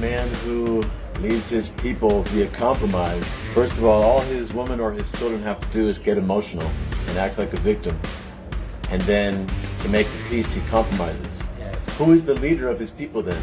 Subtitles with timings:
[0.00, 0.82] man who
[1.20, 3.24] leads his people via compromise.
[3.52, 6.68] First of all, all his woman or his children have to do is get emotional
[7.08, 7.98] and act like a victim.
[8.88, 9.46] And then
[9.80, 11.42] to make the peace, he compromises.
[11.58, 11.98] Yes.
[11.98, 13.42] Who is the leader of his people then?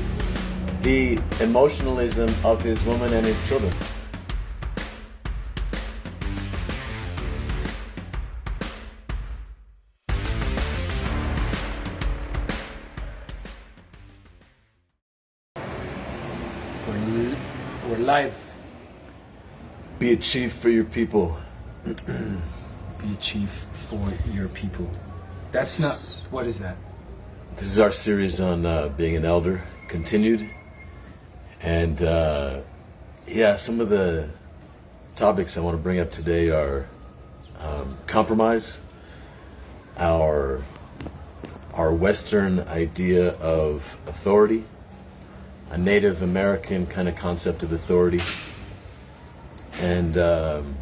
[0.81, 3.71] The emotionalism of his woman and his children.
[20.07, 21.37] Be a chief for your people.
[21.83, 24.89] Be a chief for your people.
[25.51, 25.97] That's not.
[26.31, 26.77] What is that?
[27.57, 30.49] This is our series on uh, being an elder, continued.
[31.59, 32.61] And uh,
[33.27, 34.29] yeah, some of the
[35.17, 36.87] topics I want to bring up today are
[37.59, 38.79] um, compromise,
[39.97, 40.63] our
[41.73, 44.63] our Western idea of authority,
[45.69, 48.21] a Native American kind of concept of authority,
[49.79, 50.77] and um,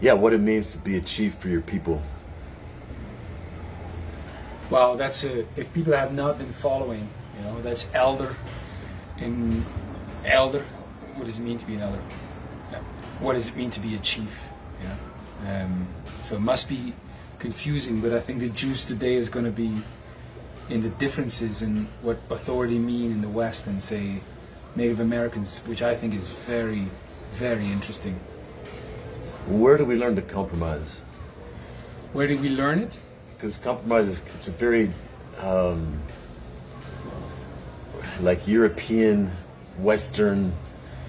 [0.00, 2.02] yeah, what it means to be a chief for your people.
[4.70, 5.46] Well, that's a.
[5.56, 8.34] If people have not been following, you know, that's elder.
[9.18, 9.64] In
[10.24, 10.62] elder,
[11.14, 12.00] what does it mean to be an elder?
[13.20, 14.42] What does it mean to be a chief?
[14.82, 15.62] Yeah.
[15.62, 15.88] Um,
[16.22, 16.92] so it must be
[17.38, 19.82] confusing, but I think the juice today is going to be
[20.68, 24.20] in the differences in what authority mean in the West and say
[24.74, 26.88] Native Americans, which I think is very,
[27.32, 28.18] very interesting.
[29.46, 31.02] Where do we learn to compromise?
[32.12, 32.98] Where did we learn it?
[33.36, 34.90] because compromise is it's a very
[35.40, 36.00] um,
[38.20, 39.30] like European
[39.78, 40.52] Western.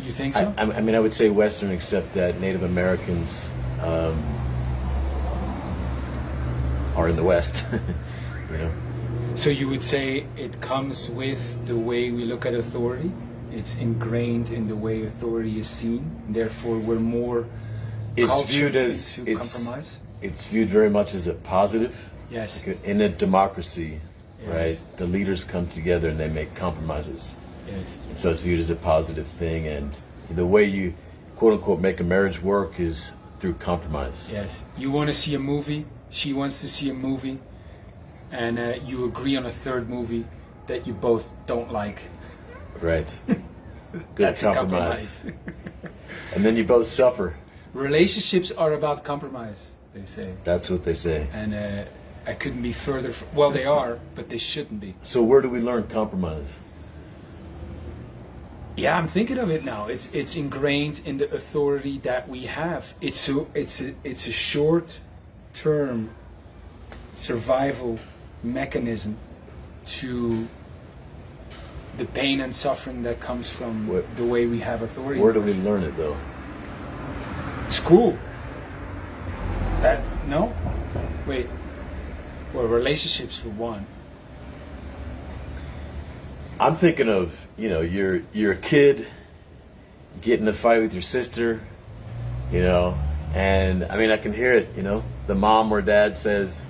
[0.04, 0.54] You think so?
[0.58, 3.50] I I mean, I would say Western, except that Native Americans
[3.82, 4.24] um,
[6.96, 7.66] are in the West.
[8.52, 8.72] you know,
[9.36, 13.12] So you would say it comes with the way we look at authority.
[13.58, 16.22] It's ingrained in the way authority is seen.
[16.30, 17.48] Therefore, we're more
[18.16, 20.00] it's viewed as to it's, compromise.
[20.22, 21.96] it's viewed very much as a positive.
[22.30, 22.62] Yes.
[22.68, 24.00] Like in a democracy,
[24.40, 24.50] Yes.
[24.50, 24.98] right?
[24.98, 27.36] The leaders come together and they make compromises.
[27.68, 27.98] Yes.
[28.10, 29.66] And so it's viewed as a positive thing.
[29.66, 30.94] And the way you,
[31.36, 34.30] quote unquote, make a marriage work is through compromise.
[34.32, 34.64] Yes.
[34.78, 35.88] You want to see a movie.
[36.12, 37.40] She wants to see a movie,
[38.32, 40.26] and uh, you agree on a third movie
[40.68, 42.02] that you both don't like.
[42.80, 43.20] Right.
[43.92, 45.24] Good That's a compromise.
[46.36, 47.36] and then you both suffer.
[47.74, 51.28] Relationships are about compromise, they say, That's what they say.
[51.34, 51.86] and uh,
[52.26, 53.10] I couldn't be further.
[53.10, 54.96] F- well, they are, but they shouldn't be.
[55.04, 56.56] So where do we learn compromise?
[58.76, 59.88] Yeah, I'm thinking of it now.
[59.88, 62.94] It's it's ingrained in the authority that we have.
[63.02, 65.00] It's a it's a it's a short
[65.54, 66.12] term
[67.16, 67.98] survival
[68.44, 69.18] mechanism
[69.86, 70.48] to
[71.98, 75.20] the pain and suffering that comes from Where- the way we have authority.
[75.20, 76.16] Where do we learn it though?
[77.70, 78.18] School.
[79.82, 80.54] That no?
[81.26, 81.48] Wait.
[82.54, 83.86] Well, relationships for one.
[86.60, 89.08] I'm thinking of, you know, you're you're a kid,
[90.22, 91.62] getting in a fight with your sister,
[92.52, 92.98] you know,
[93.34, 95.04] and I mean I can hear it, you know.
[95.28, 96.68] The mom or dad says,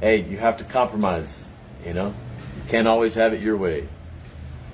[0.00, 1.48] Hey, you have to compromise,
[1.84, 2.08] you know.
[2.56, 3.88] You can't always have it your way.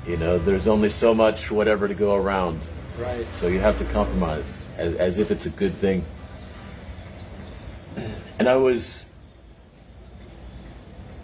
[0.06, 2.68] You know, there's only so much whatever to go around.
[2.98, 3.26] Right.
[3.32, 6.04] So you have to compromise as, as if it's a good thing.
[8.38, 9.06] And I was,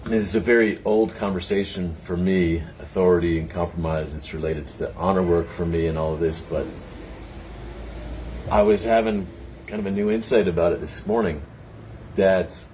[0.04, 4.14] this is a very old conversation for me, authority and compromise.
[4.14, 6.66] It's related to the honor work for me and all of this, but
[8.50, 9.26] I was having
[9.66, 11.42] kind of a new insight about it this morning
[12.16, 12.64] that,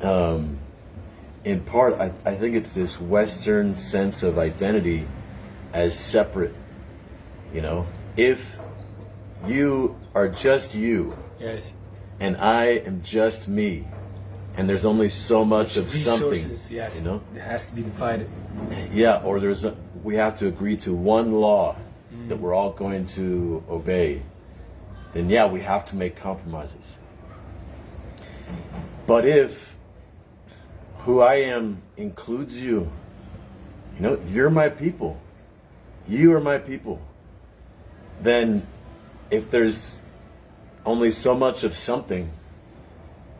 [0.00, 0.58] um,
[1.44, 5.06] in part, I, I think it's this Western sense of identity
[5.72, 6.54] as separate
[7.54, 8.56] you know, if
[9.46, 11.72] you are just you Yes.
[12.18, 13.86] and I am just me,
[14.56, 16.98] and there's only so much of something, Yes.
[16.98, 18.28] you know, It has to be divided.
[18.92, 21.76] yeah, or there's a, we have to agree to one law
[22.12, 22.28] mm.
[22.28, 24.22] that we're all going to obey,
[25.12, 26.98] then yeah, we have to make compromises.
[29.06, 29.73] But if
[31.04, 32.90] who I am includes you,
[33.96, 35.20] you know, you're my people,
[36.08, 37.00] you are my people,
[38.22, 38.66] then
[39.30, 40.00] if there's
[40.86, 42.30] only so much of something,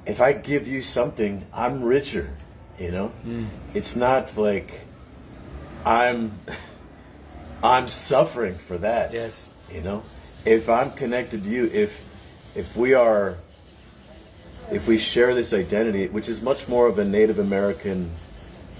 [0.07, 2.29] if I give you something, I'm richer,
[2.79, 3.09] you know?
[3.09, 3.47] Hmm.
[3.73, 4.83] It's not like
[5.87, 6.39] I'm
[7.63, 9.15] I'm suffering for that.
[9.15, 9.43] Yes.
[9.73, 10.03] You know?
[10.45, 11.99] If I'm connected to you, if
[12.55, 13.39] if we are
[14.71, 18.11] if we share this identity, which is much more of a Native American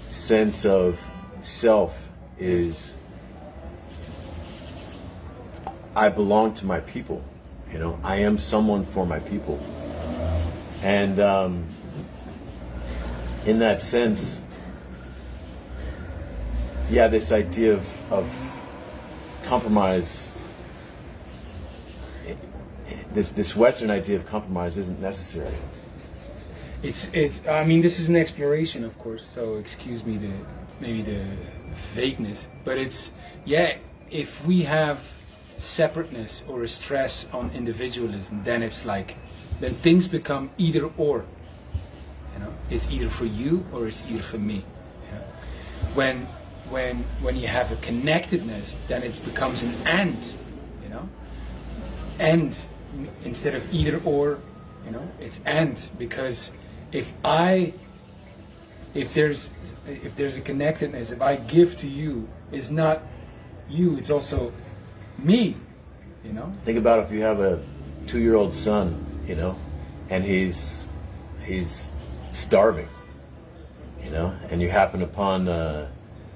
[0.09, 0.99] sense of
[1.41, 1.95] self,
[2.39, 2.95] is
[5.95, 7.23] I belong to my people.
[7.71, 9.59] You know, I am someone for my people.
[10.81, 11.65] And um,
[13.45, 14.41] in that sense,
[16.89, 18.29] yeah, this idea of, of
[19.43, 20.29] compromise,
[23.13, 25.53] this, this Western idea of compromise isn't necessary.
[26.85, 27.41] It's it's.
[27.47, 29.25] I mean, this is an exploration, of course.
[29.25, 30.31] So excuse me the
[30.79, 31.25] maybe the
[31.95, 33.11] vagueness, but it's
[33.43, 33.77] yeah.
[34.11, 34.99] If we have
[35.57, 39.17] separateness or a stress on individualism, then it's like
[39.59, 41.25] then things become either or.
[42.33, 44.63] You know, it's either for you or it's either for me.
[45.07, 45.23] You know?
[45.95, 46.27] When
[46.69, 50.23] when when you have a connectedness, then it becomes an and.
[50.83, 51.09] You know,
[52.19, 52.55] and
[53.23, 54.39] instead of either or.
[54.85, 56.51] You know, it's and because
[56.91, 57.73] if I
[58.93, 59.51] if there's
[59.87, 63.03] if there's a connectedness, if I give to you, it's not
[63.69, 64.51] you, it's also
[65.19, 65.57] me.
[66.23, 66.51] You know?
[66.63, 67.61] Think about if you have a
[68.07, 69.55] two year old son, you know,
[70.09, 70.87] and he's
[71.43, 71.91] he's
[72.31, 72.87] starving,
[74.03, 75.89] you know, and you happen upon uh,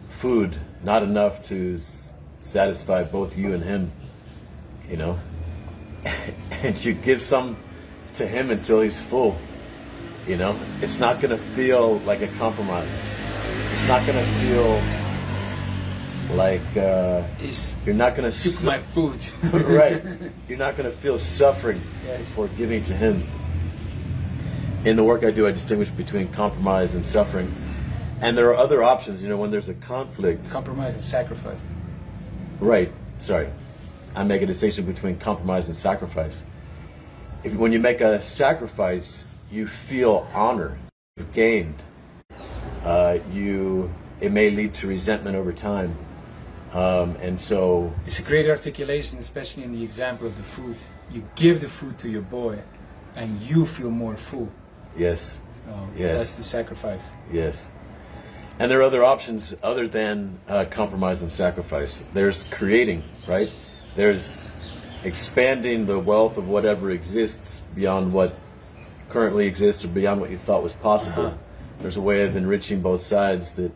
[0.09, 3.91] food not enough to s- satisfy both you and him,
[4.87, 5.19] you know,
[6.51, 7.57] and you give some
[8.13, 9.37] to him until he's full
[10.29, 13.01] you know, it's not going to feel like a compromise.
[13.73, 14.79] It's not going to feel
[16.37, 19.27] like uh, This you're not going took to my food.
[19.43, 20.03] right.
[20.47, 22.31] You're not going to feel suffering Yes.
[22.35, 23.23] for giving to Him.
[24.85, 27.51] In the work I do, I distinguish between compromise and suffering,
[28.21, 29.23] and there are other options.
[29.23, 31.65] You know, when there's a conflict, Compromise and sacrifice.
[32.59, 32.91] Right.
[33.17, 33.49] Sorry.
[34.15, 36.43] I make a distinction between compromise and sacrifice.
[37.43, 40.77] If when you make a sacrifice, you feel honor,
[41.17, 41.81] you've gained.
[42.83, 43.91] Uh, you
[44.21, 45.95] it may lead to resentment over time,
[46.73, 50.77] um, and so It's a great articulation, especially in the example of the food.
[51.11, 52.59] You give the food to your boy,
[53.15, 54.49] and you feel more full.
[54.97, 56.17] yes, So Yes.
[56.17, 57.09] that's the sacrifice.
[57.31, 57.71] yes.
[58.59, 62.03] And there are other options other than uh, compromise and sacrifice.
[62.13, 63.49] There's creating, right?
[63.95, 64.37] There's
[65.05, 68.35] expanding the wealth of whatever exists beyond what
[69.09, 71.27] currently exists or beyond what you thought was possible.
[71.27, 71.37] Uh-huh.
[71.81, 73.71] There's a way of enriching both sides that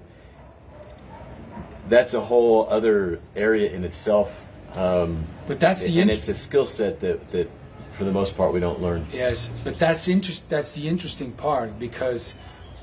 [1.87, 4.41] that's a whole other area in itself.
[4.75, 7.49] Um, But that's the and int- it's a skill set that, that
[7.97, 9.05] for the most part we don't learn.
[9.13, 10.47] Yes, but that's interest.
[10.49, 12.33] That's the interesting part because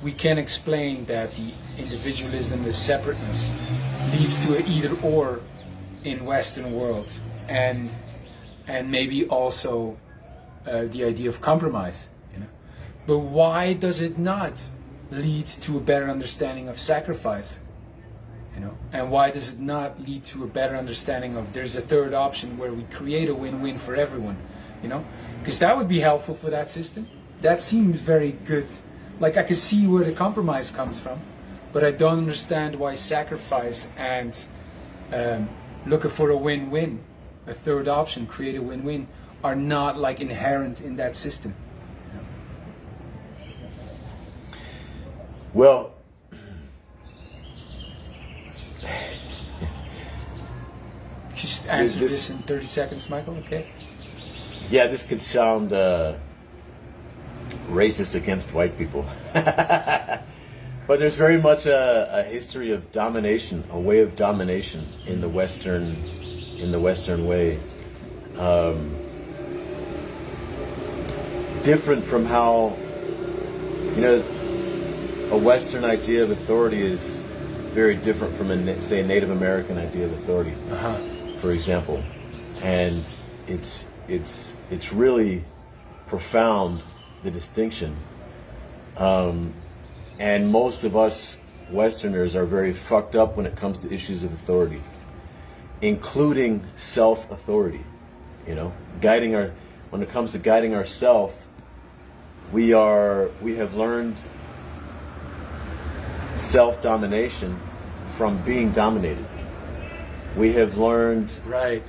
[0.03, 3.50] we can explain that the individualism, the separateness,
[4.12, 5.41] leads to a either or
[6.05, 7.12] in Western world,
[7.49, 7.91] and
[8.67, 9.96] and maybe also
[10.67, 12.08] uh, the idea of compromise.
[13.06, 14.62] But why does it not
[15.11, 17.58] lead to a better understanding of sacrifice?
[18.55, 21.81] You know, and why does it not lead to a better understanding of there's a
[21.81, 24.37] third option where we create a win-win for everyone?
[24.82, 25.05] You know,
[25.38, 27.08] because that would be helpful for that system.
[27.43, 28.67] That seems very good.
[29.19, 31.20] Like I can see where the compromise comes from,
[31.73, 34.44] but I don't understand why sacrifice and
[35.12, 35.49] um,
[35.87, 37.03] looking for a win-win,
[37.46, 39.08] a third option, create a win-win,
[39.43, 41.55] are not like inherent in that system.
[45.52, 45.94] Well,
[51.35, 53.36] Just answer this- this in 30 seconds, Michael.
[53.39, 53.67] Okay.
[54.69, 56.15] Yeah, this could sound uh,
[57.70, 59.06] racist against white people.
[59.32, 60.20] but
[60.86, 65.96] there's very much a, a history of domination, a way of domination in the Western,
[66.58, 67.58] in the Western way.
[68.36, 68.94] Um,
[71.65, 72.77] different from how,
[73.94, 74.24] you know,
[75.31, 77.22] a Western idea of authority is
[77.72, 80.99] very different from a, say, a Native American idea of authority Uh huh.
[81.41, 82.03] for example,
[82.63, 83.08] and
[83.46, 85.44] it's it's it's really
[86.08, 86.82] profound
[87.22, 87.96] the distinction.
[88.96, 89.55] Um,
[90.19, 91.39] and most of us
[91.70, 94.82] Westerners are very fucked up when it comes to issues of authority,
[95.81, 97.84] including self authority.
[98.49, 99.53] You know, guiding our
[99.91, 101.32] when it comes to guiding ourself,
[102.53, 104.17] we are we have learned
[106.41, 107.56] self domination
[108.17, 109.25] from being dominated.
[110.37, 111.82] We have learned Right.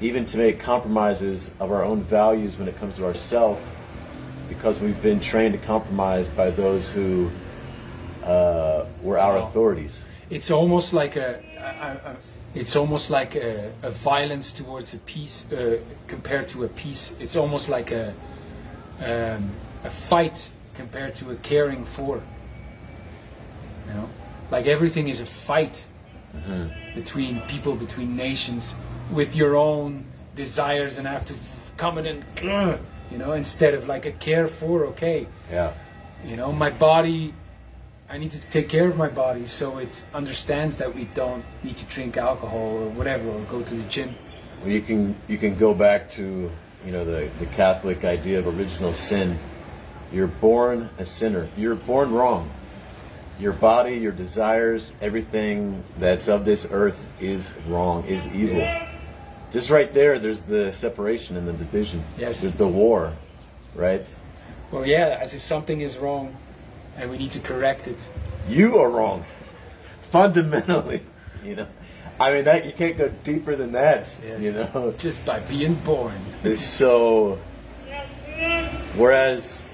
[0.00, 3.58] even to make compromises of our own values when it comes to ourself
[4.48, 7.30] because we've been trained to compromise by those who
[8.24, 9.46] uh, were our Wow.
[9.46, 10.04] authorities.
[10.30, 12.16] It's almost like a, a, a
[12.54, 17.12] it's almost like a, a violence towards a peace uh, compared to a peace.
[17.20, 18.14] It's almost like a
[19.04, 19.50] um,
[19.84, 22.20] a fight compared to a caring for.
[23.86, 24.08] You know,
[24.50, 25.86] like everything is a fight
[26.36, 26.94] mm-hmm.
[26.94, 28.74] between people, between nations,
[29.10, 32.24] with your own desires and I have to f- come in and
[33.10, 35.72] you know instead of like a care for okay Yeah.
[36.24, 37.32] you know my body
[38.10, 41.76] I need to take care of my body so it understands that we don't need
[41.78, 44.14] to drink alcohol or whatever or go to the gym
[44.60, 46.50] Well, you can you can go back to
[46.84, 49.38] you know the the Catholic idea of original sin.
[50.12, 51.48] You're born a sinner.
[51.56, 52.50] You're born wrong.
[53.38, 58.66] Your body, your desires, everything that's of this earth is wrong, is evil.
[59.52, 62.02] Just right there, there's the separation and the division.
[62.18, 62.40] Yes.
[62.40, 63.12] The, the war,
[63.74, 64.14] right?
[64.72, 66.34] well yeah as if something is wrong
[66.96, 68.08] and we need to correct it
[68.48, 69.24] You are wrong,
[70.10, 71.02] fundamentally.
[71.44, 71.68] You know,
[72.18, 74.18] I mean that you can't go deeper than that.
[74.26, 74.42] Yes.
[74.42, 76.18] You know, just by being born
[76.56, 77.38] So,
[78.96, 79.64] whereas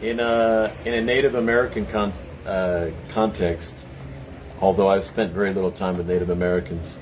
[0.00, 2.12] in a in a Native American con-
[2.50, 3.86] uh, context,
[4.60, 6.96] although I've spent very little time with Native Americans,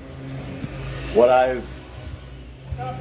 [1.14, 1.64] what I've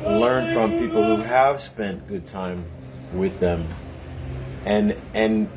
[0.04, 2.66] learned from people who have spent good time
[3.14, 3.68] with them,
[4.66, 5.50] and and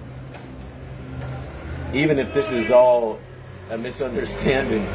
[1.95, 3.19] even if this is all
[3.71, 4.87] a misunderstanding,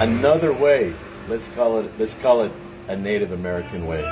[0.00, 0.94] another way
[1.28, 2.52] let's call it let's call it
[2.88, 4.04] a native american way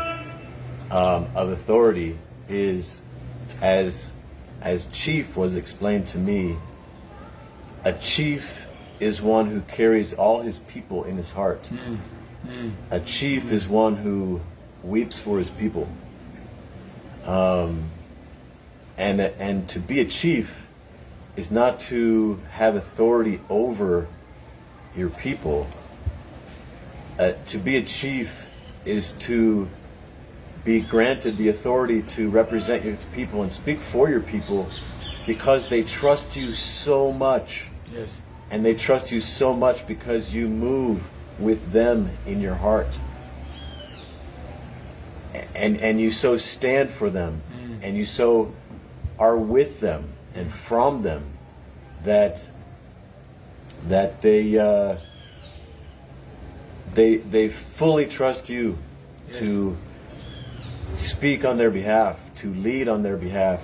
[0.90, 2.16] um, of authority
[2.48, 3.00] is
[3.60, 4.14] as
[4.60, 6.56] as chief was explained to me
[7.84, 8.66] a chief
[8.98, 11.70] is one who carries all his people in his heart.
[12.90, 14.40] A chief is one who
[14.82, 15.88] weeps for his people.
[17.24, 17.84] Um,
[18.98, 20.66] and and to be a chief
[21.36, 24.06] is not to have authority over
[24.96, 25.66] your people.
[27.18, 28.30] Uh, to be a chief
[28.84, 29.68] is to
[30.64, 34.68] be granted the authority to represent your people and speak for your people
[35.26, 37.66] because they trust you so much.
[37.92, 42.98] yes And they trust you so much because you move with them in your heart.
[45.54, 47.40] And, and you so stand for them
[47.82, 48.52] and you so
[49.18, 51.24] are with them and from them
[52.04, 52.48] that
[53.88, 54.96] that they uh,
[56.94, 58.76] they they fully trust you
[59.28, 59.38] Yes.
[59.38, 59.76] to
[60.94, 63.60] speak on their behalf, to lead on their behalf,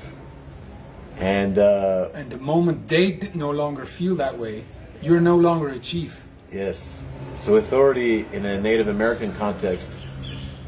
[1.19, 4.65] and uh, And the moment they no longer feel that way,
[5.03, 6.25] you're no longer a chief.
[6.53, 7.03] yes.
[7.35, 9.99] So authority in a Native American context,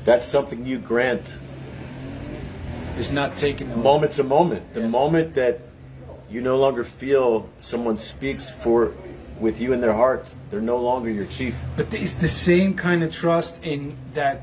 [0.04, 1.38] that's something you grant
[2.98, 3.82] It's not taken away.
[3.82, 4.74] moment to moment.
[4.74, 4.92] The Yes.
[4.92, 5.60] moment that
[6.30, 8.92] you no longer feel someone speaks for
[9.40, 11.54] with you in their heart, they're no longer your chief.
[11.76, 14.40] But it's the same kind of trust in that.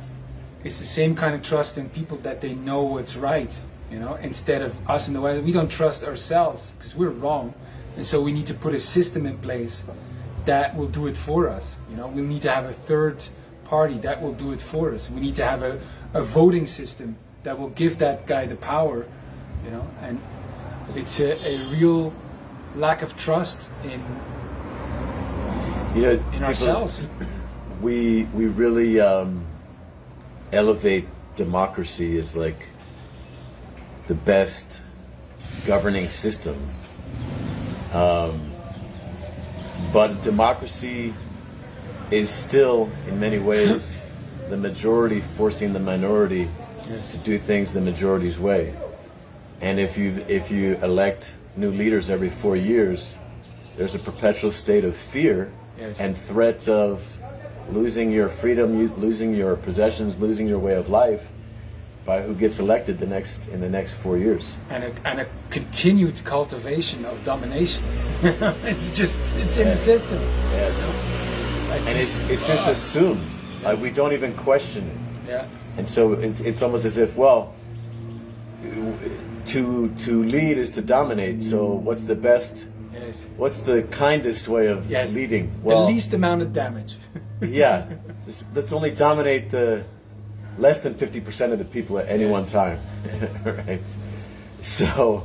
[0.66, 3.58] It's the same kind of trust in people that they know what's right.
[3.92, 7.54] You know, instead of us in the way we don't trust ourselves because we're wrong,
[7.96, 9.86] and so we need to put a system in place
[10.46, 11.78] that will do it for us.
[11.90, 13.24] You know, we need to have a third
[13.66, 15.10] party that will do it for us.
[15.12, 15.80] We need to have a,
[16.16, 19.06] a voting system that will give that guy the power.
[19.64, 20.20] You know, and
[20.96, 22.12] it's a, a real
[22.76, 24.02] lack of trust in
[25.96, 27.08] You know, in people- ourselves.
[27.82, 29.45] we we really um,
[30.52, 32.68] elevate democracy as like
[34.08, 34.82] the best
[35.66, 36.56] governing system.
[37.94, 38.52] Um,
[39.92, 41.14] but democracy
[42.12, 44.02] is still, in many ways,
[44.50, 46.48] the majority forcing the minority
[46.88, 47.14] Yes.
[47.14, 48.76] to do things the majority's way.
[49.60, 53.18] And if you if you elect new leaders every four years,
[53.76, 56.00] there's a perpetual state of fear Yes.
[56.00, 57.02] and threat of
[57.72, 61.24] losing your freedom, losing your possessions, losing your way of life
[62.06, 64.58] by who gets elected the next in the next four years.
[64.70, 67.84] and a, and a continued cultivation of domination.
[68.64, 70.22] it's just it's in the system.
[70.52, 70.78] Yes.
[71.72, 72.72] And it's it's just ah.
[72.72, 73.32] assumed.
[73.64, 75.30] Like we don't even question it.
[75.30, 77.54] yeah, And so it's it's almost as if well
[79.46, 81.42] to to lead is to dominate.
[81.42, 85.14] So what's the best yes, what's the kindest way of yes.
[85.14, 85.52] leading?
[85.64, 86.98] the least amount of damage.
[87.42, 87.86] yeah.
[88.26, 89.84] Just let's only dominate the
[90.58, 92.32] less than 50% of the people at any Yes.
[92.32, 92.80] one time.
[93.46, 93.82] right.
[94.62, 95.24] So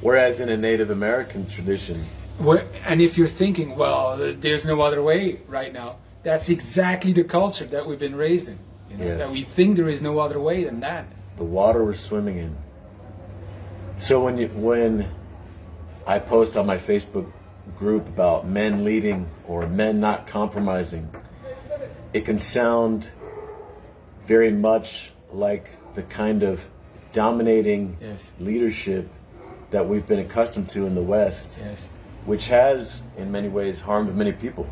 [0.00, 2.04] whereas in a Native American tradition,
[2.38, 7.24] Where, and if you're thinking, well, there's no other way right now, that's exactly the
[7.24, 8.58] culture that we've been raised in.
[8.90, 9.18] You know, Yes.
[9.18, 11.04] That we think there is no other way than that.
[11.36, 12.56] the water we're swimming in.
[13.98, 15.08] So when you when
[16.08, 17.30] I post on my Facebook
[17.78, 21.06] group about men leading or men not compromising,
[22.14, 23.10] it can sound
[24.26, 26.62] very much like the kind of
[27.12, 28.32] dominating Yes.
[28.40, 29.06] leadership
[29.70, 31.86] that we've been accustomed to in the West, Yes.
[32.24, 34.66] which has in many ways harmed many people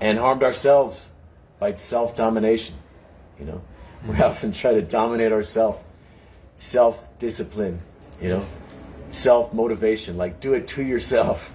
[0.00, 1.10] and harmed ourselves
[1.58, 2.76] by self-domination,
[3.38, 3.60] you know.
[4.06, 4.22] We mm-hmm.
[4.22, 5.80] often try to dominate ourselves.
[6.56, 7.80] Self discipline,
[8.20, 8.42] you know,
[9.12, 10.16] self motivation.
[10.16, 11.52] Like do it to yourself.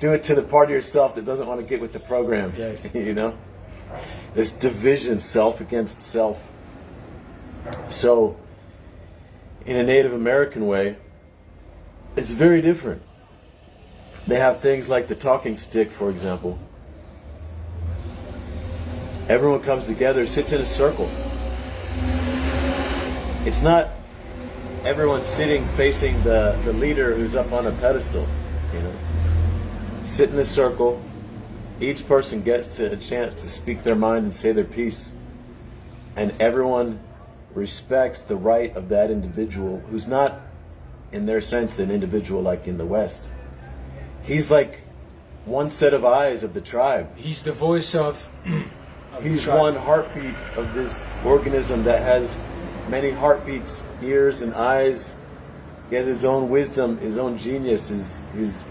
[0.00, 2.52] Do it to the part of yourself that doesn't want to get with the program.
[2.56, 2.86] Yes.
[2.94, 3.36] you know,
[4.34, 6.38] this division, self against self.
[7.88, 8.36] So,
[9.64, 10.96] in a Native American way,
[12.16, 13.02] it's very different.
[14.26, 16.58] They have things like the talking stick, for example.
[19.28, 21.10] Everyone comes together, sits in a circle.
[23.46, 23.88] It's not
[24.84, 28.28] everyone sitting facing the, the leader who's up on a pedestal,
[28.74, 28.92] you know.
[30.02, 31.02] Sit in a circle.
[31.80, 35.14] Each person gets to a chance to speak their mind and say their piece.
[36.16, 37.00] And everyone
[37.54, 40.40] respects the right of that individual who's not
[41.12, 43.32] in their sense an individual like in the West.
[44.22, 44.82] He's like
[45.46, 47.16] one set of eyes of the tribe.
[47.16, 48.30] He's the voice of.
[48.46, 49.60] of the He's tribe.
[49.60, 52.38] one heartbeat of this organism that has
[52.88, 55.14] many heartbeats, ears and eyes.
[55.90, 57.88] He has his own wisdom, his own genius.
[57.88, 58.64] His, his,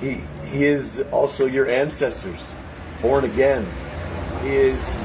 [0.00, 2.54] he, he is also your ancestors,
[3.02, 3.66] born again.
[4.42, 5.00] He is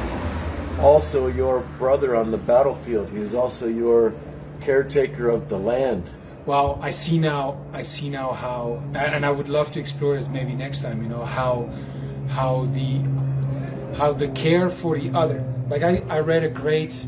[0.79, 3.09] also your brother on the battlefield.
[3.09, 4.13] He is also your
[4.59, 6.13] caretaker of the land.
[6.45, 7.63] Well, I see now.
[7.71, 11.01] I see now how, and I would love to explore this maybe next time.
[11.03, 11.71] You know how,
[12.29, 12.99] how the,
[13.95, 15.43] how the care for the other.
[15.69, 17.05] Like I, I read a great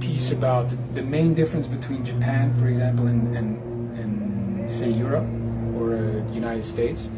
[0.00, 5.26] piece about the main difference between Japan, for example, and and, and say Europe
[5.76, 7.08] or uh, United States,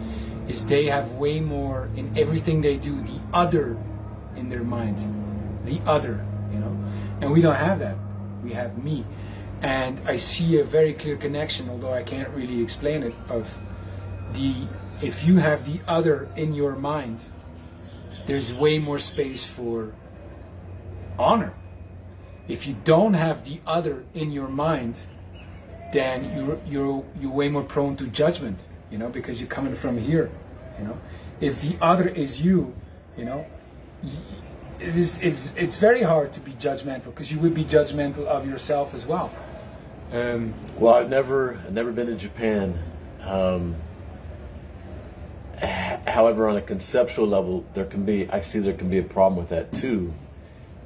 [0.49, 3.77] is they have way more in everything they do the other
[4.37, 4.99] in their mind,
[5.65, 6.25] the other.
[6.53, 6.73] You know,
[7.21, 7.97] and we don't have that.
[8.43, 9.05] We have me
[9.63, 13.59] and I see a very clear connection, although I can't really explain it, of
[14.33, 14.55] the
[15.03, 17.23] if you have the other in your mind,
[18.27, 19.93] there's way more space for
[21.19, 21.53] honor.
[22.49, 25.01] If you don't have the other in your mind,
[25.93, 29.99] then you're you're you're way more prone to judgment, you know, because you're coming from
[29.99, 30.31] here,
[30.79, 30.99] you know.
[31.41, 32.75] If the other is you,
[33.17, 33.47] you know,
[34.03, 34.11] y-
[34.81, 38.47] it is it's it's very hard to be judgmental because you would be judgmental of
[38.47, 39.31] yourself as well.
[40.13, 42.79] Um, Well, I've never, I've never been to Japan.
[43.21, 43.75] Um,
[46.07, 49.39] however, on a conceptual level, there can be, I see there can be a problem
[49.39, 50.13] with that too,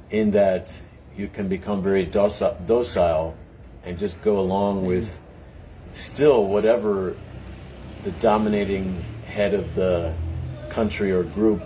[0.09, 0.81] in that
[1.15, 3.35] you can become very docile, docile
[3.83, 5.19] and just go along with
[5.93, 7.15] still whatever
[8.03, 10.13] the dominating head of the
[10.69, 11.61] country or group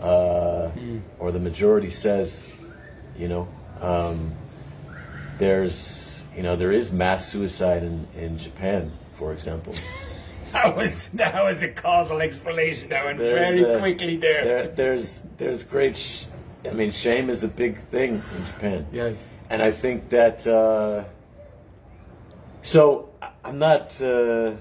[0.00, 0.70] uh,
[1.18, 2.44] or the majority says,
[3.16, 3.48] you know.
[3.80, 4.32] Um,
[5.38, 9.74] there's you know there is mass suicide in, in Japan, for example.
[10.52, 12.88] that was that was a causal explanation.
[12.90, 14.44] That went There's, very uh, quickly there.
[14.44, 15.96] There, there's there's great.
[15.96, 16.26] Sh-
[16.70, 18.86] I mean, shame is a big thing in Japan.
[18.92, 19.26] Yes.
[19.50, 20.46] and I think that.
[20.46, 21.04] Uh,
[22.62, 23.10] so
[23.44, 24.00] I'm not.
[24.00, 24.54] Uh,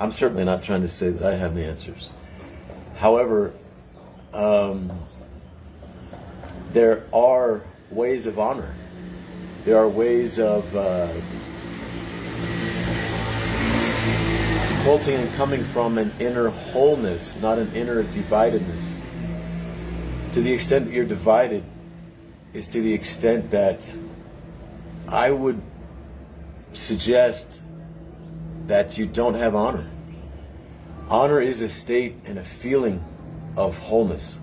[0.00, 2.10] I'm certainly not trying to say that I have the answers.
[2.96, 3.52] However,
[4.32, 4.92] um,
[6.72, 8.74] there are ways of honor.
[9.64, 11.08] There are ways of uh,
[14.84, 19.00] culting and coming from an inner wholeness, not an inner dividedness.
[20.38, 21.64] To the extent that you're divided,
[22.52, 23.98] is to the extent that
[25.08, 25.60] I would
[26.72, 27.60] suggest
[28.68, 29.90] that you don't have honor.
[31.08, 33.04] Honor is a state and a feeling
[33.56, 34.38] of wholeness,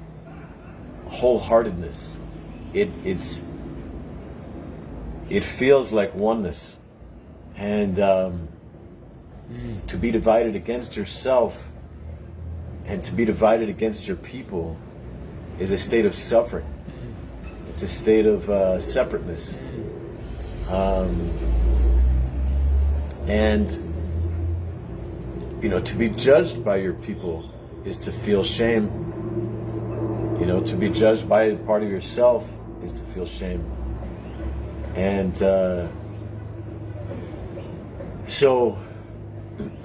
[1.08, 2.20] wholeheartedness.
[2.74, 3.42] It it's
[5.30, 6.78] it feels like oneness,
[7.56, 8.50] and um,
[9.88, 11.70] to be divided against yourself
[12.84, 14.78] and to be divided against your people
[15.60, 16.66] is a state of suffering.
[17.70, 19.58] It's a state of uh, separateness.
[20.70, 21.10] Um,
[23.28, 23.72] and,
[25.62, 27.52] you know, to be judged by your people
[27.86, 28.90] is to feel shame.
[30.40, 32.46] You know, to be judged by a part of yourself
[32.84, 33.64] is to feel shame.
[34.96, 35.88] And uh,
[38.28, 38.78] so,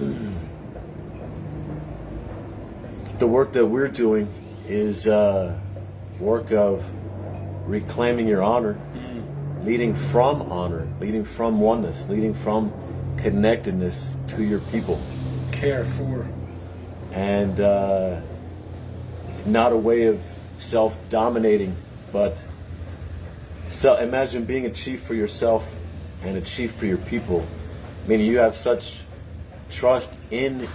[3.19, 4.27] the work that we're doing
[4.71, 5.53] is uh,
[6.17, 6.83] work of
[7.65, 8.79] reclaiming your honor,
[9.63, 12.71] leading from honor, leading from oneness, leading from
[13.17, 14.99] connectedness to your people,
[15.51, 16.25] Care for.
[17.11, 18.21] and uh,
[19.45, 20.21] not a way of
[20.57, 21.75] self-dominating,
[22.13, 22.43] but
[23.67, 25.67] so imagine being a chief for yourself
[26.23, 27.45] and a chief for your people,
[28.07, 29.01] meaning you have such
[29.69, 30.65] trust in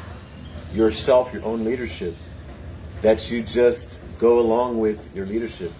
[0.72, 2.14] yourself, your own leadership,
[3.02, 5.72] that you just go along with your leadership.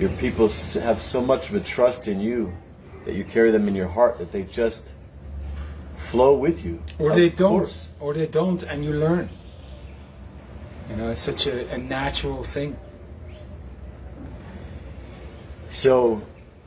[0.00, 0.48] your people
[0.82, 2.52] have so much of a trust in you
[3.04, 4.92] that you carry them in your heart that they just
[6.10, 6.82] flow with you.
[6.98, 7.90] or Of they don't course.
[8.00, 9.28] or they don't and you learn
[10.90, 12.76] you know it's such a, a natural thing
[15.70, 16.22] So,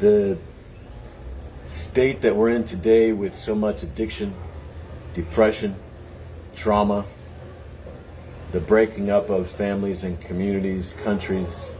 [0.00, 0.38] the
[1.66, 4.32] state that we're in today with so much addiction,
[5.14, 5.74] depression,
[6.54, 7.04] trauma,
[8.52, 11.70] the breaking up of families and communities, countries,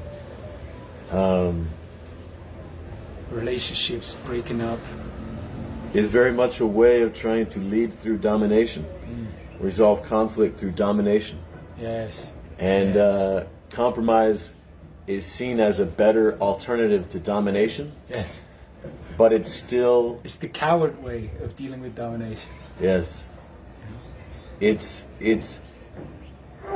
[1.10, 1.68] um,
[3.30, 4.78] relationships breaking up
[5.94, 8.84] is very much a way of trying to lead through domination,
[9.60, 11.38] resolve conflict through domination.
[11.78, 13.12] yes And Yes.
[13.12, 14.54] uh, compromise
[15.06, 18.40] is seen as a better alternative to domination, yes
[19.16, 23.24] but it's still it's the coward way of dealing with domination yes.
[24.62, 25.60] It's it's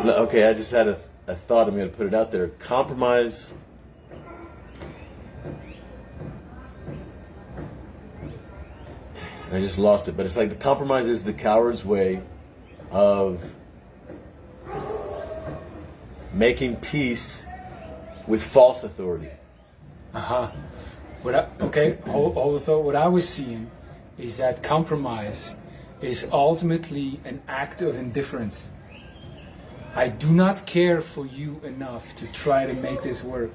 [0.05, 0.49] okay.
[0.49, 1.69] I just had a, a thought.
[1.69, 2.49] I'm going to put it out there.
[2.49, 3.55] Compromise.
[9.53, 12.21] I just lost it, but it's like the compromise is the coward's way
[12.91, 13.41] of
[16.33, 17.47] making peace
[18.27, 19.31] with false authority.
[20.13, 20.51] Uh-huh.
[21.23, 22.83] What I, okay, hold, hold the thought.
[22.83, 23.71] What I was seeing
[24.19, 25.55] is that compromise
[26.01, 28.69] is ultimately an act of indifference.
[29.95, 33.51] I do not care for you enough to try to make this work.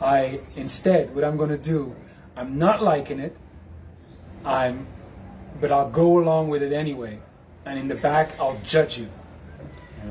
[0.00, 1.94] I instead, what I'm going to do,
[2.36, 3.36] I'm not liking it.
[4.44, 4.86] I'm,
[5.60, 7.18] but I'll go along with it anyway.
[7.64, 9.08] And in the back, I'll judge you.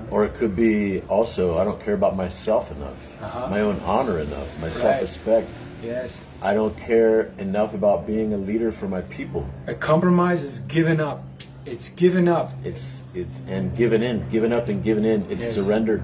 [0.09, 3.47] Or it could be also, I don't care about myself enough, Uh-huh.
[3.49, 5.49] my own honor enough, my self respect.
[5.83, 6.21] Yes.
[6.41, 9.45] I don't care enough about being a leader for my people.
[9.67, 11.23] A compromise is giving up.
[11.65, 12.51] It's given up.
[12.63, 15.23] It's it's and given in, given up and given in.
[15.29, 15.53] It's Yes.
[15.53, 16.01] surrendered.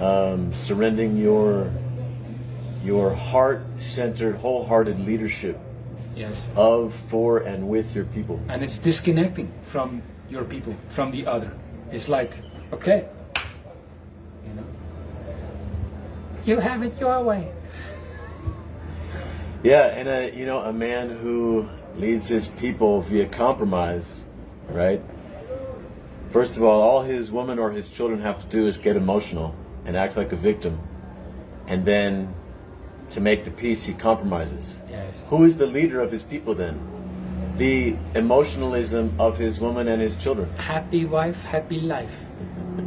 [0.00, 1.70] Um, surrendering your
[2.84, 5.58] your heart centered, wholehearted leadership
[6.16, 6.48] Yes.
[6.56, 8.40] of, for, and with your people.
[8.48, 11.50] and it's disconnecting from your people, from the other.
[11.90, 12.32] It's like,
[12.72, 13.06] okay,
[14.46, 14.64] you know,
[16.44, 17.52] you have it your way.
[19.62, 24.24] Yeah, and a you know a man who leads his people via compromise,
[24.70, 25.00] right?
[26.30, 29.54] First of all, all his woman or his children have to do is get emotional
[29.86, 30.78] and act like a victim,
[31.66, 32.34] and then
[33.10, 34.80] to make the peace, he compromises.
[34.90, 35.24] Yes.
[35.28, 36.78] Who is the leader of his people then?
[37.56, 42.12] The emotionalism of his woman and his children, Happy wife, happy life.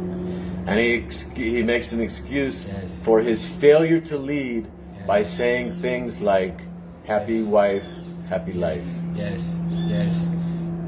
[0.66, 2.96] and he he makes an excuse Yes.
[3.02, 4.68] for his failure to lead
[5.06, 6.60] by saying things like
[7.04, 7.46] "happy Yes.
[7.46, 7.84] wife,
[8.28, 10.24] happy life." Yes, yes,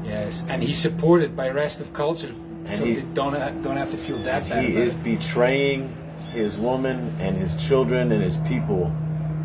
[0.05, 0.45] yes.
[0.49, 2.33] And he's supported by rest of culture,
[2.65, 4.63] so he- they don't ha- don't have to feel that bad.
[4.65, 5.95] He is betraying
[6.31, 8.91] his woman and his children and his people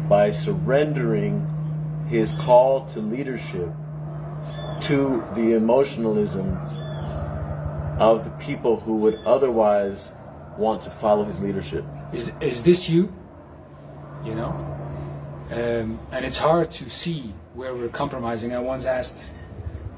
[0.08, 1.46] by surrendering
[2.08, 3.68] his call to leadership
[4.82, 6.56] to the emotionalism
[7.98, 10.12] of the people who would otherwise
[10.58, 11.84] want to follow his leadership.
[12.12, 13.12] Is is this you?
[14.24, 14.52] You know,
[15.52, 18.52] um, and it's hard to see where we're compromising.
[18.54, 19.30] I once asked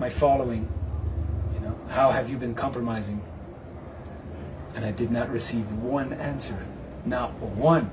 [0.02, 0.68] my following,
[1.54, 3.22] you know, how have you been compromising?
[4.74, 6.58] And I did not receive one answer,
[7.06, 7.88] not one.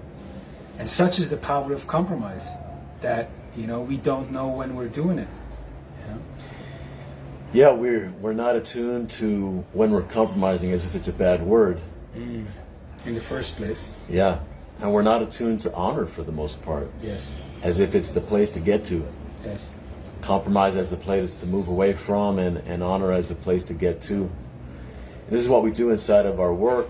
[0.79, 2.49] And such is the power of compromise
[3.01, 5.27] that you know we don't know when we're doing it.
[5.99, 6.21] You know?
[7.53, 11.79] Yeah, we're we're not attuned to when we're compromising as if it's a bad word.
[12.15, 12.47] Mm.
[13.05, 14.39] In the first place, Yeah.
[14.81, 18.21] And we're not attuned to honor for the most part, yes, as if it's the
[18.21, 19.05] place to get to.
[19.45, 19.69] yes,
[20.21, 23.73] compromise as the place to move away from and, and honor as the place to
[23.73, 24.15] get to.
[24.23, 26.89] And this is what we do inside of our work,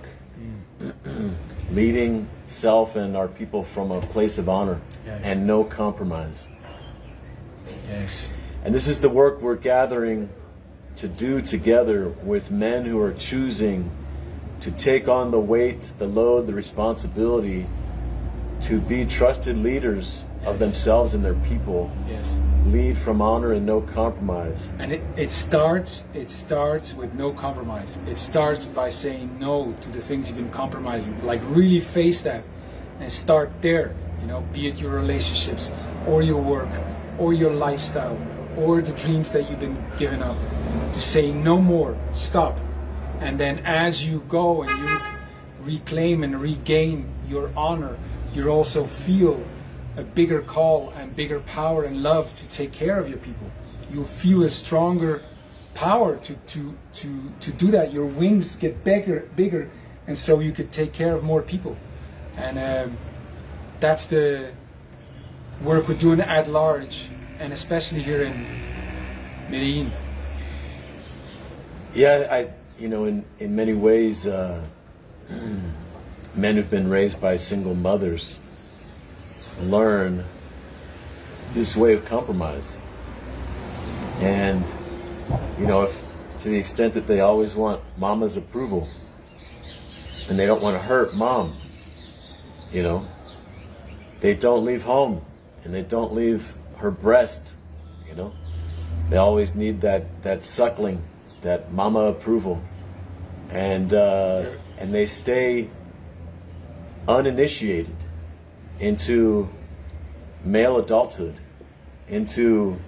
[1.72, 5.22] leading self and our people from a place of honor Yes.
[5.26, 6.48] and no compromise.
[7.89, 8.28] yes,
[8.63, 10.30] And this is the work we're gathering
[10.98, 13.89] to do together with men who are choosing
[14.62, 17.65] to take on the weight, the load, the responsibility
[18.62, 22.38] to be trusted leaders of themselves and their people yes.
[22.67, 24.71] lead from honor and no compromise.
[24.80, 27.99] And it, it starts it starts with no compromise.
[28.08, 31.21] It starts by saying no to the things you've been compromising.
[31.25, 32.43] Like really face that
[32.99, 33.93] and start there.
[34.21, 35.71] You know, be it your relationships
[36.08, 36.69] or your work
[37.17, 38.17] or your lifestyle
[38.58, 40.38] or the dreams that you've been giving up.
[40.93, 42.60] To say no more, stop.
[43.19, 44.99] And then as you go and you
[45.62, 47.97] reclaim and regain your honor,
[48.34, 49.43] you also feel
[49.99, 53.49] a bigger call and bigger power and love to take care of your people.
[53.91, 55.21] You'll feel a stronger
[55.73, 57.93] power to, to, to, to do that.
[57.93, 59.69] Your wings get bigger, bigger,
[60.07, 61.75] and so you could take care of more people.
[62.38, 62.97] and um,
[63.79, 64.51] that's the
[65.62, 67.09] work we're doing at large,
[67.39, 68.45] and especially here in
[69.49, 69.91] Medellin.
[71.93, 74.63] Yeah, I, you know, in, in many ways, uh,
[76.35, 78.39] men who've been raised by single mothers
[79.62, 80.24] learn
[81.54, 82.78] this way of compromise.
[84.19, 84.65] And,
[85.60, 86.02] you know, if
[86.39, 88.88] to the extent that they always want mama's approval
[90.28, 91.56] and they don't want to hurt mom,
[92.72, 93.06] you know,
[94.22, 95.24] they don't leave home
[95.63, 97.56] and they don't leave her breast,
[98.08, 98.34] you know.
[99.10, 101.02] They always need that, that suckling,
[101.41, 102.62] that mama approval.
[103.50, 104.45] And, uh,
[104.78, 105.69] and they stay
[107.08, 107.95] uninitiated
[108.80, 109.50] into
[110.44, 111.36] male adulthood,
[112.08, 112.80] into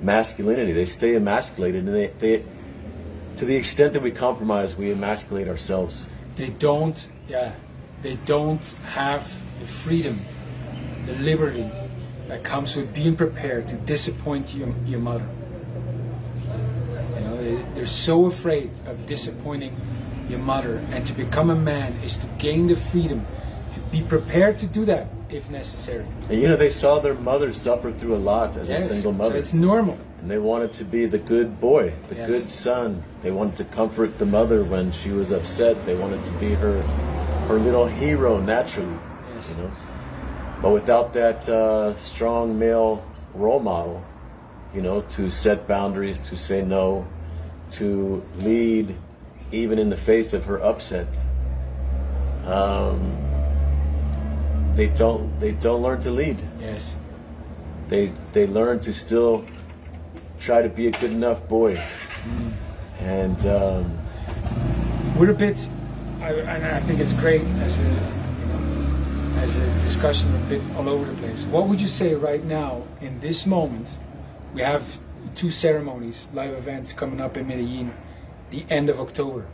[0.00, 0.72] masculinity.
[0.72, 2.44] They stay emasculated, and they, they,
[3.36, 6.06] to the extent that we compromise, we emasculate ourselves.
[6.36, 7.52] They don't, yeah,
[8.02, 10.18] they don't have the freedom,
[11.06, 11.70] the liberty
[12.28, 15.26] that comes with being prepared to disappoint your, your mother.
[17.14, 19.74] You know, they, they're so afraid of disappointing
[20.28, 23.26] your mother, and to become a man is to gain the freedom
[23.78, 26.04] to be prepared to do that if necessary.
[26.30, 29.12] And you know, they saw their mother suffer through a lot as Yes, a single
[29.12, 29.32] mother.
[29.34, 29.96] so it's normal.
[30.20, 32.30] and they wanted to be the good boy, the Yes.
[32.30, 33.02] good son.
[33.22, 35.84] They wanted to comfort the mother when she was upset.
[35.86, 36.82] They wanted to be her
[37.48, 38.98] her little hero naturally.
[39.34, 39.54] Yes.
[39.56, 39.70] You know?
[40.60, 43.02] But without that uh, strong male
[43.34, 44.02] role model,
[44.74, 47.06] you know, to set boundaries, to say no,
[47.72, 48.94] to lead
[49.52, 51.06] even in the face of her upset,
[52.44, 53.16] um,
[54.78, 56.38] they don't they don't learn to lead.
[56.60, 56.94] Yes.
[57.88, 59.44] They they learn to still
[60.38, 61.82] try to be a good enough boy,
[63.00, 63.98] and um,
[65.18, 65.68] we're a bit,
[66.20, 67.90] I, and I think it's great as a,
[69.38, 71.44] as a discussion a bit all over the place.
[71.46, 73.98] What would you say right now in this moment?
[74.54, 75.00] We have
[75.34, 77.92] two ceremonies, live events coming up in Medellin,
[78.50, 79.44] the end of October.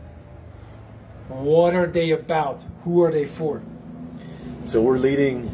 [1.29, 2.61] What are they about?
[2.83, 3.63] Who are they for?
[4.65, 5.49] So we're leading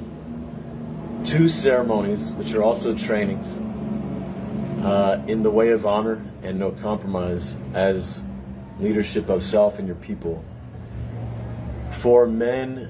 [1.26, 3.58] two ceremonies, which are also trainings,
[4.84, 8.24] uh, in the way of honor and no compromise as
[8.80, 10.43] leadership of self and your people.
[12.00, 12.89] For men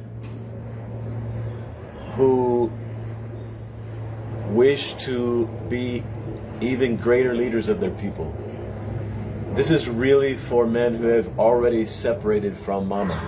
[2.14, 2.72] who
[4.50, 6.04] wish to be
[6.62, 8.32] even greater leaders of their people.
[9.56, 13.20] This is really for men who have already separated from mama.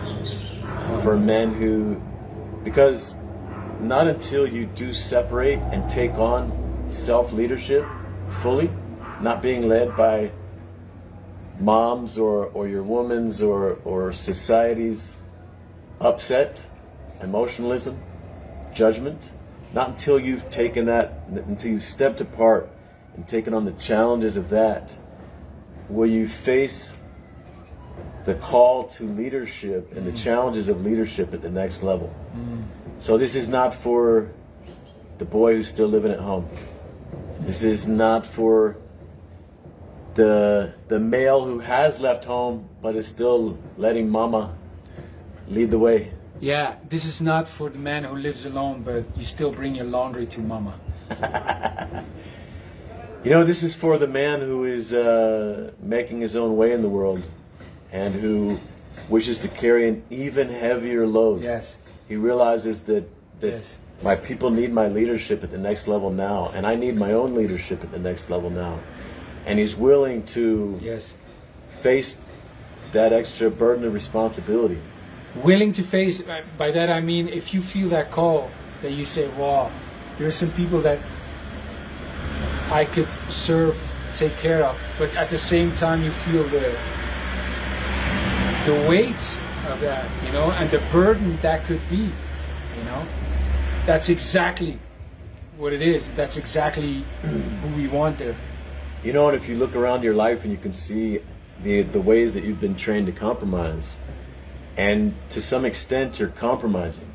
[1.03, 2.01] For men who,
[2.63, 3.15] because
[3.79, 7.85] not until you do separate and take on self leadership
[8.41, 8.69] fully,
[9.21, 10.31] not being led by
[11.59, 15.17] moms or, or your woman's or, or society's
[15.99, 16.65] upset,
[17.21, 18.01] emotionalism,
[18.73, 19.33] judgment,
[19.73, 22.69] not until you've taken that, until you've stepped apart
[23.15, 24.97] and taken on the challenges of that,
[25.89, 26.93] will you face
[28.25, 32.13] the call to leadership and the challenges of leadership at the next level.
[32.99, 34.29] So this is not for
[35.17, 36.47] the boy who's still living at home.
[37.41, 38.77] This is not for
[40.15, 44.55] the the male who has left home but is still letting mama
[45.49, 46.11] lead the way.
[46.39, 49.85] Yeah, this is not for the man who lives alone, but you still bring your
[49.85, 50.73] laundry to mama.
[53.23, 56.81] You know, this is for the man who is uh, making his own way in
[56.81, 57.23] the world
[57.89, 58.59] and who
[59.07, 61.41] wishes to carry an even heavier load.
[61.41, 61.77] Yes.
[62.07, 63.03] He realizes that,
[63.41, 63.77] that Yes.
[64.03, 67.33] my people need my leadership at the next level now, and I need my own
[67.35, 68.79] leadership at the next level now.
[69.45, 71.13] And he's willing to Yes.
[71.81, 72.17] face
[72.93, 74.77] that extra burden of responsibility.
[75.43, 78.51] willing to face by- by that i mean if you feel that call
[78.83, 79.67] that you say wow
[80.19, 80.99] there are some people that
[82.71, 83.75] i could serve
[84.15, 86.69] take care of but at the same time you feel the
[88.67, 89.23] the weight
[89.65, 91.97] of that you know and the burden that could be
[92.77, 93.05] you know.
[93.85, 94.79] That's exactly
[95.57, 96.09] what it is.
[96.15, 98.35] That's exactly who we want there.
[99.03, 101.19] You know, and if you look around your life and you can see
[101.61, 103.97] the the ways that you've been trained to compromise,
[104.77, 107.11] and to some extent you're compromising,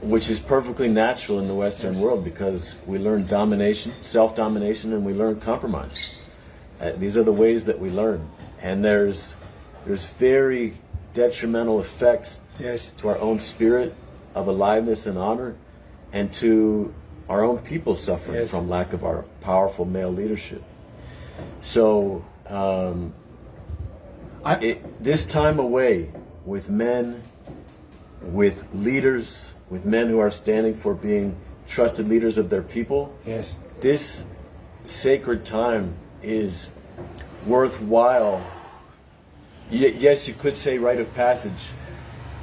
[0.00, 2.02] which is perfectly natural in the Western Yes.
[2.02, 6.30] world because we learn domination, self domination, and we learn compromise.
[6.80, 8.28] Uh, these are the ways that we learn,
[8.60, 9.36] and there's
[9.84, 10.74] there's very
[11.12, 13.94] detrimental effects yes to our own spirit
[14.34, 15.54] of aliveness and honor,
[16.12, 16.92] and to
[17.28, 18.50] our own people suffering Yes.
[18.50, 20.62] from lack of our powerful male leadership.
[21.60, 23.12] So, um,
[24.44, 26.10] I, it, this time away
[26.44, 27.22] with men
[28.22, 31.36] with leaders, with men who are standing for being
[31.68, 33.54] trusted leaders of their people, Yes.
[33.80, 34.24] this
[34.84, 36.70] sacred time is
[37.46, 38.42] worthwhile.
[39.74, 41.52] Y- yes, you could say rite of passage,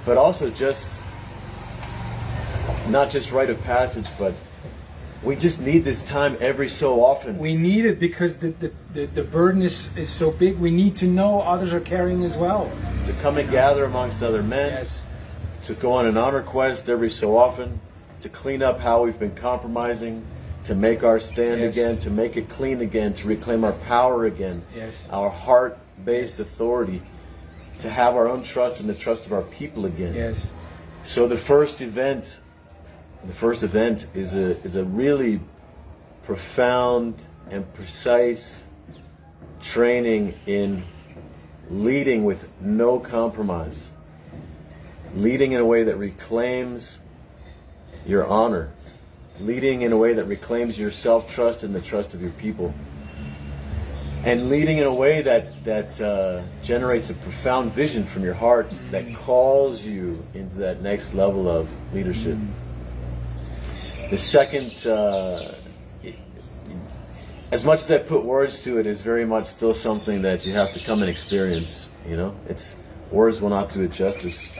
[0.05, 0.99] but also just
[2.89, 4.33] not just rite of passage, but
[5.23, 7.37] we just need this time every so often.
[7.37, 10.57] We need it because the, the, the, the burden is, is so big.
[10.57, 12.71] We need to know others are carrying as well.
[13.05, 15.03] to come and gather amongst other men, Yes.
[15.63, 17.79] to go on an honor quest every so often,
[18.21, 20.23] to clean up how we've been compromising,
[20.65, 21.77] to make our stand Yes.
[21.77, 25.07] again, to make it clean again, to reclaim our power again, Yes.
[25.11, 27.01] our heart based authority,
[27.79, 30.13] to have our own trust and the trust of our people again.
[30.13, 30.49] Yes.
[31.03, 32.39] So the first event,
[33.25, 35.39] the first event is a is a really
[36.23, 38.65] profound and precise
[39.61, 40.83] training in
[41.69, 43.91] leading with no compromise.
[45.15, 46.99] Leading in a way that reclaims
[48.05, 48.71] your honor.
[49.39, 52.73] Leading in a way that reclaims your self-trust and the trust of your people.
[54.23, 58.79] And leading in a way that that uh, generates a profound vision from your heart
[58.91, 62.37] that calls you into that next level of leadership.
[64.11, 65.55] The second, uh,
[67.51, 70.53] as much as I put words to it, is very much still something that you
[70.53, 71.89] have to come and experience.
[72.07, 72.75] You know, it's
[73.09, 74.53] words will not do it justice.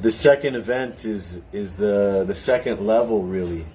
[0.00, 3.66] The second event is is the the second level really,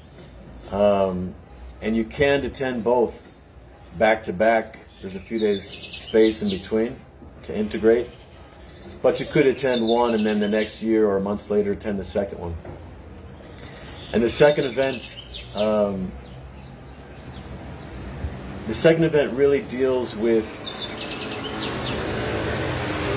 [0.72, 1.36] um,
[1.84, 3.28] and you can attend both
[3.98, 4.86] back to back.
[5.02, 6.96] There's a few days space in between
[7.44, 8.10] to integrate,
[9.02, 12.04] but you could attend one and then the next year or months later attend the
[12.04, 12.56] second one.
[14.14, 15.18] And the second event,
[15.56, 16.12] um,
[18.68, 20.46] the second event really deals with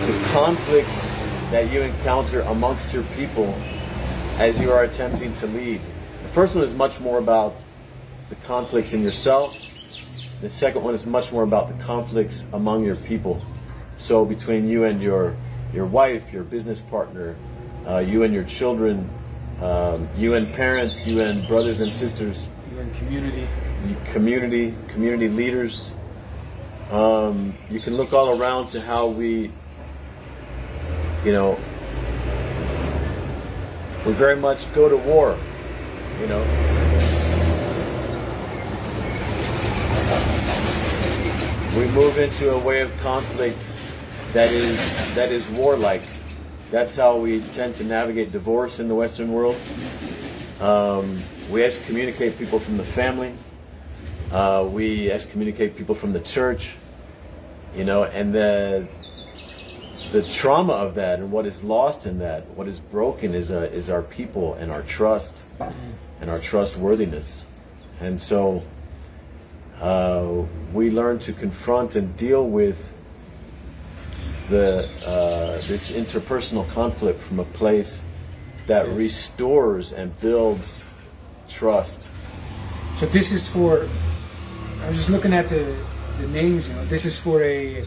[0.06, 1.06] the conflicts
[1.50, 3.54] that you encounter amongst your people
[4.38, 5.80] as you are attempting to lead.
[6.22, 7.54] The first one is much more about
[8.28, 9.54] the conflicts in yourself.
[10.44, 13.42] The second one is much more about the conflicts among your people.
[13.96, 15.34] So between you and your
[15.72, 17.34] your wife, your business partner,
[17.86, 19.08] uh, you and your children,
[19.62, 23.48] um, you and parents, you and brothers and sisters, You in community.
[24.12, 25.94] community, community leaders.
[26.90, 29.50] Um, you can look all around to how we,
[31.24, 31.58] you know,
[34.04, 35.38] we very much go to war,
[36.20, 36.73] you know.
[41.76, 43.68] We move into a way of conflict
[44.32, 44.78] that is
[45.16, 46.02] that is warlike.
[46.70, 49.56] That's how we tend to navigate divorce in the Western world.
[50.60, 53.34] Um, we excommunicate people from the family.
[54.30, 56.76] Uh, we excommunicate people from the church.
[57.74, 58.86] You know, and the
[60.12, 63.68] the trauma of that and what is lost in that, what is broken is uh,
[63.72, 65.44] is our people and our trust
[66.20, 67.46] and our trustworthiness.
[67.98, 68.62] And so
[69.84, 70.42] uh,
[70.72, 72.78] we learn to confront and deal with
[74.48, 78.02] the uh, this interpersonal conflict from a place
[78.66, 78.96] that Yes.
[78.96, 80.84] restores and builds
[81.48, 82.08] trust.
[82.94, 83.86] So this is for.
[84.82, 85.64] I was just looking at the
[86.20, 86.68] the names.
[86.68, 87.84] You know, this is for a.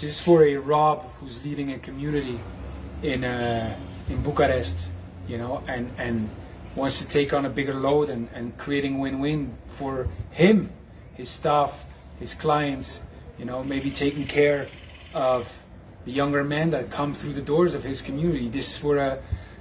[0.00, 2.40] This is for a Rob who's leading a community
[3.02, 3.76] in uh,
[4.08, 4.88] in Bucharest.
[5.28, 6.30] You know, and and
[6.74, 10.70] wants to take on a bigger load and and creating win-win for him,
[11.14, 11.84] his staff,
[12.18, 13.02] his clients.
[13.38, 14.68] You know, maybe taking care
[15.14, 15.62] of
[16.04, 18.48] the younger men that come through the doors of his community.
[18.48, 19.20] This is for a,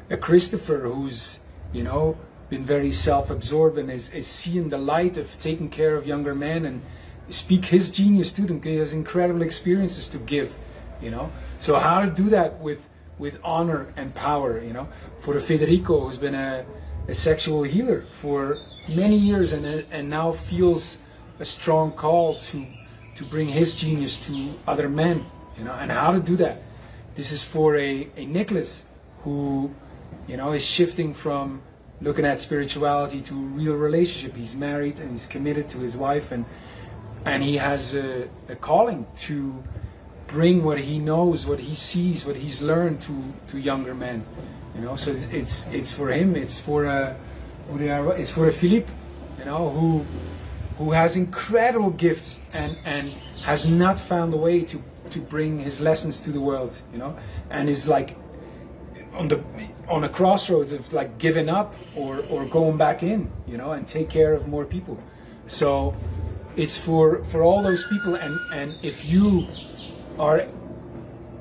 [0.10, 1.40] a Christopher who's,
[1.74, 2.18] you know,
[2.50, 6.66] been very self-absorbed and is, is seeing the light of taking care of younger men
[6.66, 6.82] and
[7.30, 10.54] speak his genius to them because he has incredible experiences to give,
[11.02, 11.32] you know.
[11.60, 12.88] So how to do that with
[13.18, 14.88] with honor and power, you know.
[15.22, 16.66] For Federico, who's been a,
[17.08, 18.58] a sexual healer for
[18.94, 20.98] many years and and now feels
[21.42, 22.66] a strong call to
[23.16, 25.26] to bring his genius to other men,
[25.58, 26.62] you know, and how to do that.
[27.16, 28.84] This is for a, a Nicholas
[29.24, 29.70] who,
[30.28, 31.62] you know, is shifting from
[32.00, 34.36] looking at spirituality to real relationship.
[34.36, 36.46] He's married and he's committed to his wife and
[37.26, 39.62] and he has a, a calling to
[40.28, 44.26] bring what he knows, what he sees, what he's learned to to younger men.
[44.76, 46.36] You know, so it's it's, for him.
[46.36, 47.16] It's for uh,
[47.70, 48.90] a, it's for a Philippe,
[49.38, 50.06] you know, who
[50.82, 53.14] who has incredible gifts and and
[53.44, 56.82] has not found a way to to bring his lessons to the world.
[56.94, 57.16] You know,
[57.50, 58.16] and is like
[59.14, 59.40] on the
[59.88, 63.32] on a crossroads of like giving up or or going back in.
[63.48, 64.98] You know, and take care of more people.
[65.48, 65.94] So
[66.56, 69.46] it's for for all those people and and if you
[70.20, 70.44] are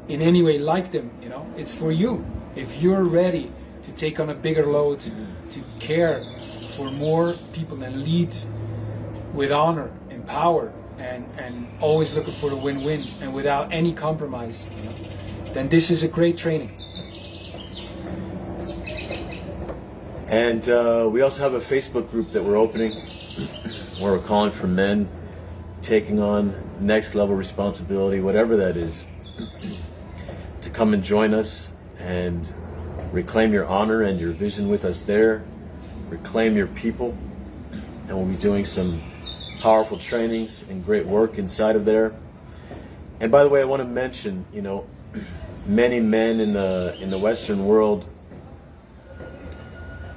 [0.08, 2.24] in any way like them you know it's for you
[2.56, 3.50] If you're ready
[3.82, 5.00] to take on a bigger load,
[5.50, 6.20] to care
[6.76, 8.34] for more people and lead
[9.40, 14.68] with honor and power and, and always looking for a win-win and without any compromise,
[14.76, 14.94] you know,
[15.54, 16.70] then this is a great training.
[20.26, 22.92] And uh, we also have a Facebook group that we're opening
[23.98, 25.08] where we're calling for men
[25.80, 29.06] taking on next level responsibility, whatever that is,
[30.60, 32.52] to come and join us and
[33.10, 35.42] reclaim your honor and your vision with us there,
[36.10, 37.16] reclaim your people,
[38.10, 39.00] and we'll be doing some
[39.60, 42.12] powerful trainings and great work inside of there.
[43.20, 44.86] And by the way, I want to mention, you know,
[45.64, 48.06] many men in the in the Western world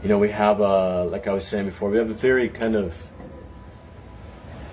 [0.03, 2.75] you know, we have, uh, like I was saying before, we have a very kind
[2.75, 2.93] of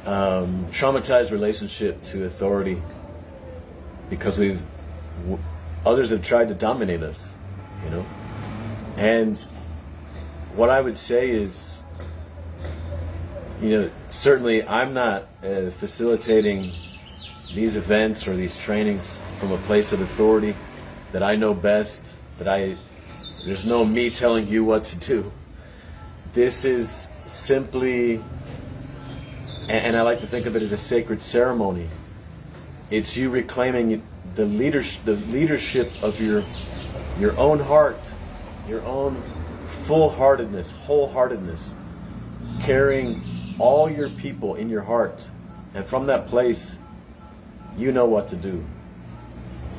[0.05, 2.83] um, traumatized relationship to authority
[4.11, 4.61] because we've
[5.23, 5.39] w-
[5.87, 7.33] others have tried to dominate us,
[7.85, 8.05] you know.
[8.97, 9.39] And
[10.57, 11.85] what I would say is,
[13.61, 16.73] you know, certainly I'm not uh, facilitating
[17.55, 20.55] these events or these trainings from a place of authority
[21.13, 22.77] that I know best, that I
[23.45, 25.33] there's no me telling you what to do.
[26.33, 28.23] This is simply,
[29.69, 31.89] and I like to think of it as a sacred ceremony.
[32.91, 34.03] It's you reclaiming
[34.35, 36.45] the leadership, the leadership of your
[37.19, 37.99] your own heart,
[38.69, 39.21] your own
[39.87, 41.75] full-heartedness, wholeheartedness,
[42.61, 43.23] carrying
[43.61, 45.29] all your people in your heart,
[45.75, 46.79] and from that place,
[47.77, 48.65] you know what to do.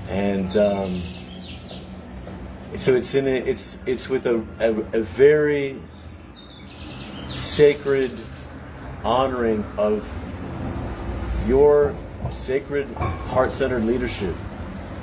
[0.10, 1.04] And um,
[2.76, 5.78] so it's in a, it's it's with a, a, a very
[7.34, 8.12] sacred
[9.04, 10.08] honoring of
[11.48, 11.96] your
[12.30, 14.36] sacred heart-centered leadership.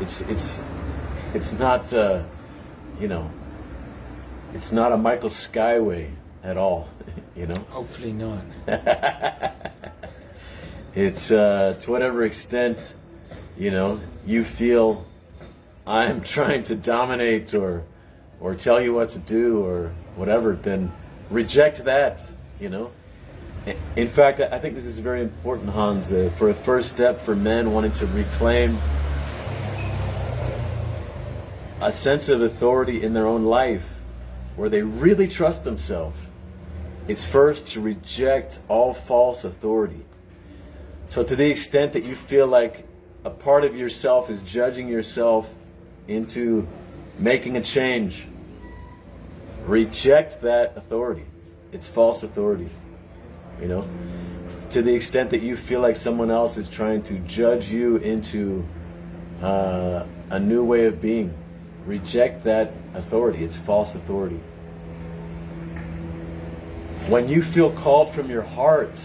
[0.01, 0.63] It's it's
[1.35, 2.23] it's not uh,
[3.01, 3.31] you know
[4.55, 6.13] it's not a Michael Skye way
[6.43, 6.89] at all.
[7.39, 7.67] You know.
[7.71, 8.43] Hopefully not.
[10.95, 12.95] it's uh, to whatever extent
[13.57, 15.07] you know you feel
[15.87, 17.85] I'm trying to dominate or
[18.41, 20.93] or tell you what to do or whatever, then
[21.31, 22.29] reject that,
[22.59, 22.91] you know.
[23.95, 27.37] In fact, I think this is very important, Hans, uh, for a first step for
[27.37, 28.79] men wanting to reclaim
[31.81, 33.85] a sense of authority in their own life
[34.57, 36.19] where they really trust themselves.
[37.09, 40.05] It's first to reject all false authority.
[41.07, 42.87] So, to the extent that you feel like
[43.25, 45.49] a part of yourself is judging yourself
[46.07, 46.69] into
[47.19, 48.27] making a change.
[49.67, 51.25] Reject that authority.
[51.73, 52.69] It's false authority.
[53.61, 53.89] You know?
[54.71, 58.67] To the extent that you feel like someone else is trying to judge you into
[59.43, 61.33] uh, a new way of being,
[61.87, 63.45] reject that authority.
[63.45, 64.41] It's false authority.
[67.09, 69.01] When you feel called from your heart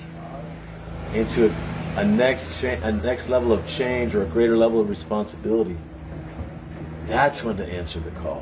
[1.14, 4.89] into a, a next cha- a next level of change or a greater level of
[4.89, 5.78] responsibility,
[7.08, 8.41] that's when to answer the call.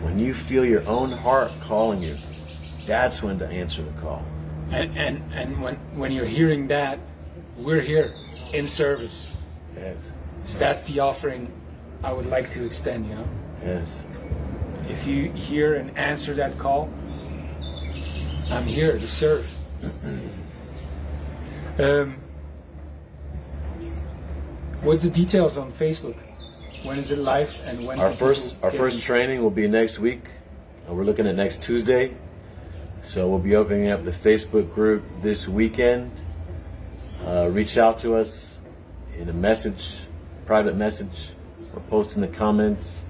[0.00, 2.16] When you feel your own heart calling you,
[2.86, 4.24] that's when to answer the call.
[4.70, 6.98] And and and when when you're hearing that,
[7.58, 8.12] we're here
[8.54, 9.28] in service.
[9.76, 10.12] Yes.
[10.46, 11.52] So that's the offering
[12.02, 13.06] I would like to extend.
[13.08, 13.28] You know,
[13.62, 14.04] Yes.
[14.88, 16.88] if you hear and answer that call,
[18.50, 19.46] I'm here to serve.
[21.78, 22.16] um,
[24.82, 26.16] what's the details on Facebook?
[26.84, 27.98] When is it live and when?
[27.98, 29.02] Our first our first in?
[29.02, 30.30] training will be next week.
[30.88, 32.14] Uh, we're looking at next Tuesday.
[33.02, 36.10] So we'll be opening up the Facebook group this weekend.
[37.24, 38.60] Uh, reach out to us
[39.18, 40.00] in a message,
[40.44, 41.30] private message,
[41.74, 43.04] or post in the comments.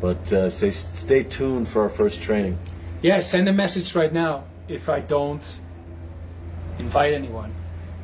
[0.00, 2.56] But uh, say, stay tuned for our first training.
[3.00, 5.60] Yeah, send a message right now if I don't
[6.78, 7.54] invite anyone,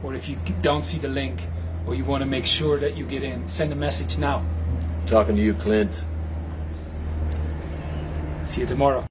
[0.04, 1.40] or if you don't see the link,
[1.86, 3.48] or you want to make sure that you get in.
[3.48, 4.44] Send a message now.
[5.06, 6.06] Talking to you, Clint.
[8.44, 9.04] See you tomorrow.